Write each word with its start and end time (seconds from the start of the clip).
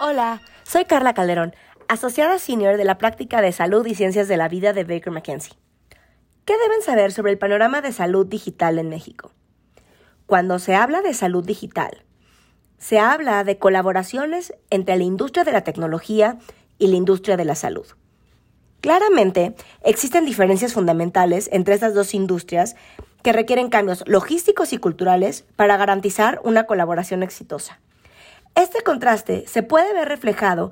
Hola, 0.00 0.42
soy 0.64 0.84
Carla 0.84 1.14
Calderón, 1.14 1.54
asociada 1.88 2.38
senior 2.38 2.76
de 2.76 2.84
la 2.84 2.98
práctica 2.98 3.40
de 3.40 3.52
salud 3.52 3.86
y 3.86 3.94
ciencias 3.94 4.28
de 4.28 4.36
la 4.36 4.48
vida 4.48 4.72
de 4.72 4.84
Baker 4.84 5.10
McKenzie. 5.10 5.54
¿Qué 6.44 6.54
deben 6.56 6.82
saber 6.82 7.12
sobre 7.12 7.32
el 7.32 7.38
panorama 7.38 7.80
de 7.80 7.92
salud 7.92 8.26
digital 8.26 8.78
en 8.78 8.88
México? 8.88 9.32
Cuando 10.26 10.58
se 10.58 10.74
habla 10.74 11.02
de 11.02 11.14
salud 11.14 11.44
digital, 11.44 12.04
se 12.78 12.98
habla 12.98 13.42
de 13.44 13.58
colaboraciones 13.58 14.54
entre 14.70 14.96
la 14.96 15.04
industria 15.04 15.44
de 15.44 15.52
la 15.52 15.64
tecnología 15.64 16.38
y 16.78 16.88
la 16.88 16.96
industria 16.96 17.36
de 17.36 17.44
la 17.44 17.54
salud. 17.54 17.86
Claramente, 18.80 19.54
existen 19.82 20.24
diferencias 20.24 20.72
fundamentales 20.72 21.48
entre 21.52 21.74
estas 21.74 21.94
dos 21.94 22.14
industrias 22.14 22.76
que 23.22 23.32
requieren 23.32 23.70
cambios 23.70 24.04
logísticos 24.06 24.72
y 24.72 24.78
culturales 24.78 25.44
para 25.56 25.76
garantizar 25.76 26.40
una 26.44 26.64
colaboración 26.64 27.22
exitosa. 27.22 27.80
Este 28.54 28.82
contraste 28.82 29.44
se 29.46 29.62
puede 29.62 29.92
ver 29.92 30.08
reflejado 30.08 30.70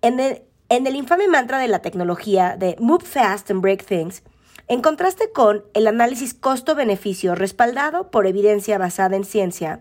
en 0.00 0.18
el, 0.20 0.96
infame 0.96 1.28
mantra 1.28 1.58
de 1.58 1.68
la 1.68 1.80
tecnología 1.80 2.56
de 2.56 2.76
Move 2.78 3.04
Fast 3.04 3.50
and 3.50 3.60
Break 3.60 3.84
Things, 3.84 4.22
en 4.68 4.80
contraste 4.80 5.30
con 5.32 5.64
el 5.74 5.86
análisis 5.86 6.34
costo-beneficio 6.34 7.34
respaldado 7.34 8.10
por 8.10 8.26
evidencia 8.26 8.78
basada 8.78 9.16
en 9.16 9.24
ciencia, 9.24 9.80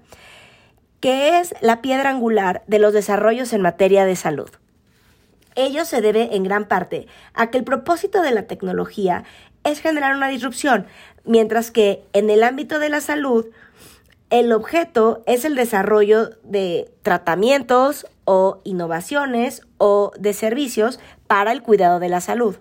que 0.99 1.39
es 1.39 1.55
la 1.61 1.81
piedra 1.81 2.09
angular 2.09 2.63
de 2.67 2.80
los 2.80 2.94
desarrollos 2.94 3.53
en 3.53 3.61
materia 3.61 4.05
de 4.05 4.16
salud. 4.16 4.49
Ello 5.55 5.85
se 5.85 6.01
debe 6.01 6.35
en 6.35 6.43
gran 6.43 6.65
parte 6.67 7.07
a 7.33 7.49
que 7.49 7.57
el 7.57 7.63
propósito 7.63 8.21
de 8.21 8.31
la 8.31 8.43
tecnología 8.43 9.23
es 9.63 9.79
generar 9.79 10.15
una 10.15 10.29
disrupción, 10.29 10.85
mientras 11.25 11.71
que 11.71 12.03
en 12.13 12.29
el 12.29 12.43
ámbito 12.43 12.79
de 12.79 12.89
la 12.89 13.01
salud, 13.01 13.47
el 14.29 14.53
objeto 14.53 15.23
es 15.25 15.43
el 15.43 15.55
desarrollo 15.55 16.29
de 16.43 16.89
tratamientos 17.01 18.08
o 18.23 18.61
innovaciones 18.63 19.61
o 19.77 20.13
de 20.17 20.33
servicios 20.33 20.99
para 21.27 21.52
el 21.52 21.61
cuidado 21.61 21.99
de 21.99 22.09
la 22.09 22.21
salud. 22.21 22.55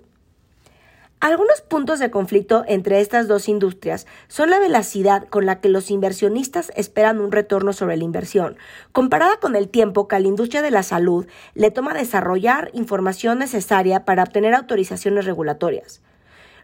Algunos 1.21 1.61
puntos 1.61 1.99
de 1.99 2.11
conflicto 2.11 2.65
entre 2.67 2.99
estas 2.99 3.29
dos 3.29 3.51
industrias 3.51 4.07
son 4.29 4.49
la 4.49 4.59
velocidad 4.59 5.29
con 5.29 5.45
la 5.45 5.61
que 5.61 5.69
los 5.69 5.91
inversionistas 5.91 6.73
esperan 6.77 7.21
un 7.21 7.31
retorno 7.31 7.75
sobre 7.75 7.99
la 7.99 8.05
inversión, 8.05 8.57
comparada 8.93 9.37
con 9.37 9.55
el 9.55 9.69
tiempo 9.69 10.09
que 10.09 10.17
a 10.17 10.21
la 10.21 10.29
industria 10.29 10.63
de 10.63 10.71
la 10.71 10.83
salud 10.83 11.27
le 11.53 11.71
toma 11.71 11.93
desarrollar 11.93 12.71
información 12.73 13.39
necesaria 13.39 14.07
para 14.07 14.23
obtener 14.23 14.55
autorizaciones 14.55 15.27
regulatorias, 15.27 16.01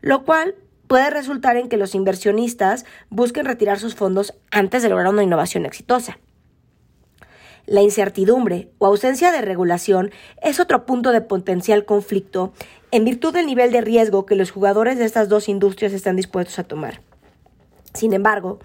lo 0.01 0.25
cual 0.25 0.55
puede 0.87 1.11
resultar 1.11 1.59
en 1.59 1.69
que 1.69 1.77
los 1.77 1.95
inversionistas 1.95 2.87
busquen 3.11 3.45
retirar 3.45 3.79
sus 3.79 3.95
fondos 3.95 4.33
antes 4.51 4.83
de 4.83 4.89
lograr 4.89 5.13
una 5.13 5.23
innovación 5.23 5.67
exitosa. 5.67 6.19
La 7.67 7.83
incertidumbre 7.83 8.71
o 8.79 8.87
ausencia 8.87 9.33
de 9.33 9.43
regulación 9.43 10.13
es 10.41 10.61
otro 10.61 10.87
punto 10.87 11.11
de 11.11 11.21
potencial 11.21 11.85
conflicto 11.85 12.53
en 12.93 13.05
virtud 13.05 13.35
del 13.35 13.47
nivel 13.47 13.73
de 13.73 13.81
riesgo 13.81 14.25
que 14.25 14.37
los 14.37 14.53
jugadores 14.53 14.99
de 14.99 15.05
estas 15.05 15.29
dos 15.29 15.49
industrias 15.49 15.93
están 15.93 16.15
dispuestos 16.15 16.61
a 16.61 16.65
tomar. 16.65 17.01
Sin 17.93 18.13
embargo, 18.13 18.61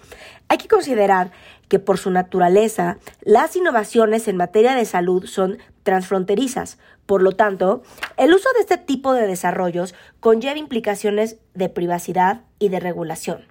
hay 0.50 0.60
que 0.60 0.68
considerar 0.68 1.32
que 1.68 1.80
por 1.80 1.98
su 1.98 2.12
naturaleza, 2.12 2.98
las 3.22 3.56
innovaciones 3.56 4.28
en 4.28 4.38
materia 4.38 4.76
de 4.76 4.86
salud 4.86 5.26
son 5.26 5.58
transfronterizas. 5.82 6.78
Por 7.06 7.24
lo 7.24 7.32
tanto, 7.32 7.82
el 8.18 8.34
uso 8.34 8.50
de 8.56 8.60
este 8.60 8.78
tipo 8.78 9.14
de 9.14 9.26
desarrollos 9.26 9.96
conlleva 10.20 10.60
implicaciones 10.60 11.38
de 11.54 11.70
privacidad 11.70 12.42
y 12.60 12.70
de 12.70 12.82
regulación. 12.82 13.46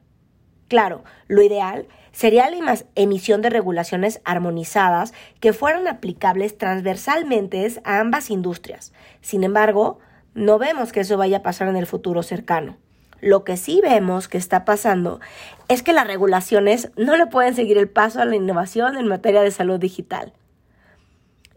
Claro, 0.71 1.03
lo 1.27 1.43
ideal 1.43 1.89
sería 2.13 2.49
la 2.49 2.79
emisión 2.95 3.43
de 3.43 3.51
regulaciones 3.51 4.21
armonizadas 4.25 5.13
que 5.41 5.53
fueran 5.53 5.89
aplicables 5.89 6.57
transversalmente 6.57 7.67
a 7.83 7.99
ambas 7.99 8.31
industrias. 8.31 8.93
Sin 9.21 9.43
embargo, 9.43 9.98
no 10.33 10.61
vemos 10.61 10.92
que 10.92 11.01
eso 11.01 11.17
vaya 11.17 11.39
a 11.39 11.42
pasar 11.42 11.67
en 11.67 11.75
el 11.75 11.89
futuro 11.89 12.23
cercano. 12.23 12.77
Lo 13.20 13.42
que 13.42 13.57
sí 13.57 13.80
vemos 13.83 14.29
que 14.29 14.39
está 14.39 14.64
pasando 14.64 15.19
es 15.67 15.83
que 15.83 15.92
las 15.92 16.07
regulaciones 16.07 16.92
no 16.97 17.17
le 17.17 17.27
pueden 17.27 17.57
seguir 17.57 17.77
el 17.77 17.89
paso 17.89 18.20
a 18.20 18.25
la 18.25 18.36
innovación 18.36 18.97
en 18.97 19.09
materia 19.09 19.42
de 19.42 19.51
salud 19.51 19.80
digital. 19.80 20.33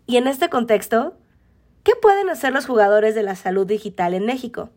Y 0.08 0.18
en 0.18 0.26
este 0.26 0.50
contexto, 0.50 1.16
¿qué 1.84 1.92
pueden 2.02 2.32
hacer 2.32 2.52
los 2.52 2.66
jugadores 2.66 3.14
de 3.14 3.22
la 3.22 3.36
salud 3.36 3.68
digital 3.68 4.16
en 4.16 4.26
México? 4.26 4.72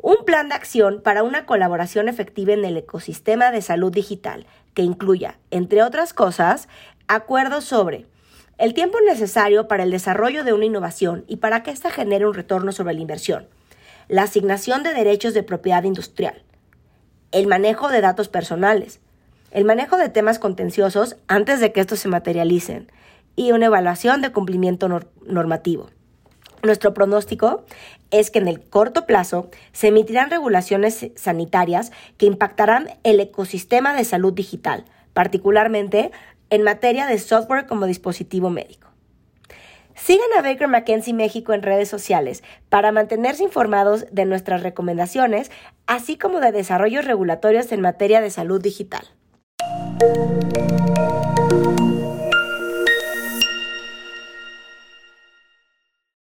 Un 0.00 0.24
plan 0.24 0.48
de 0.48 0.54
acción 0.54 1.00
para 1.02 1.24
una 1.24 1.44
colaboración 1.44 2.08
efectiva 2.08 2.52
en 2.52 2.64
el 2.64 2.76
ecosistema 2.76 3.50
de 3.50 3.62
salud 3.62 3.92
digital 3.92 4.46
que 4.72 4.82
incluya, 4.82 5.38
entre 5.50 5.82
otras 5.82 6.14
cosas, 6.14 6.68
acuerdos 7.08 7.64
sobre 7.64 8.06
el 8.58 8.74
tiempo 8.74 8.98
necesario 9.00 9.66
para 9.66 9.82
el 9.82 9.90
desarrollo 9.90 10.44
de 10.44 10.52
una 10.52 10.66
innovación 10.66 11.24
y 11.26 11.36
para 11.36 11.64
que 11.64 11.72
ésta 11.72 11.90
genere 11.90 12.26
un 12.26 12.34
retorno 12.34 12.70
sobre 12.70 12.94
la 12.94 13.00
inversión, 13.00 13.48
la 14.06 14.22
asignación 14.22 14.84
de 14.84 14.94
derechos 14.94 15.34
de 15.34 15.42
propiedad 15.42 15.82
industrial, 15.82 16.44
el 17.32 17.48
manejo 17.48 17.88
de 17.88 18.00
datos 18.00 18.28
personales, 18.28 19.00
el 19.50 19.64
manejo 19.64 19.96
de 19.96 20.10
temas 20.10 20.38
contenciosos 20.38 21.16
antes 21.26 21.58
de 21.58 21.72
que 21.72 21.80
estos 21.80 21.98
se 21.98 22.08
materialicen 22.08 22.92
y 23.34 23.50
una 23.50 23.66
evaluación 23.66 24.22
de 24.22 24.30
cumplimiento 24.30 24.88
normativo. 25.26 25.90
Nuestro 26.62 26.92
pronóstico 26.94 27.64
es 28.10 28.30
que 28.30 28.38
en 28.38 28.48
el 28.48 28.60
corto 28.60 29.06
plazo 29.06 29.50
se 29.72 29.88
emitirán 29.88 30.30
regulaciones 30.30 31.08
sanitarias 31.14 31.92
que 32.16 32.26
impactarán 32.26 32.88
el 33.04 33.20
ecosistema 33.20 33.94
de 33.94 34.04
salud 34.04 34.32
digital, 34.32 34.84
particularmente 35.12 36.10
en 36.50 36.62
materia 36.62 37.06
de 37.06 37.18
software 37.18 37.66
como 37.66 37.86
dispositivo 37.86 38.50
médico. 38.50 38.88
Sigan 39.94 40.28
a 40.38 40.42
Baker 40.42 40.68
McKenzie 40.68 41.12
México 41.12 41.52
en 41.52 41.62
redes 41.62 41.88
sociales 41.88 42.44
para 42.68 42.92
mantenerse 42.92 43.42
informados 43.42 44.06
de 44.12 44.24
nuestras 44.26 44.62
recomendaciones, 44.62 45.50
así 45.86 46.16
como 46.16 46.40
de 46.40 46.52
desarrollos 46.52 47.04
regulatorios 47.04 47.72
en 47.72 47.80
materia 47.80 48.20
de 48.20 48.30
salud 48.30 48.62
digital. 48.62 49.02